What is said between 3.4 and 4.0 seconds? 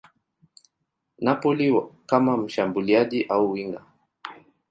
winga.